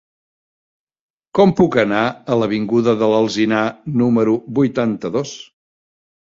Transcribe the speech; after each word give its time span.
Com 1.39 1.51
puc 1.59 1.77
anar 1.81 2.01
a 2.05 2.37
l'avinguda 2.43 2.95
de 3.03 3.11
l'Alzinar 3.13 3.61
número 4.03 4.35
vuitanta-dos? 4.61 5.37